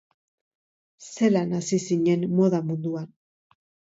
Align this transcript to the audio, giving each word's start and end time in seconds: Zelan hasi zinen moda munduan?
Zelan 1.07 1.53
hasi 1.59 1.79
zinen 1.89 2.25
moda 2.39 2.61
munduan? 2.71 3.07